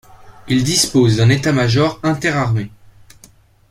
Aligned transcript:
Il 0.47 0.63
dispose 0.63 1.17
d’un 1.17 1.29
état 1.29 1.51
major 1.53 1.99
interarmées. 2.01 2.71